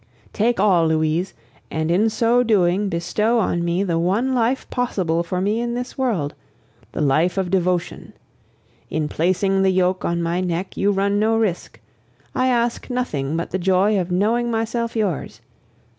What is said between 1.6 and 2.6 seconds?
and is so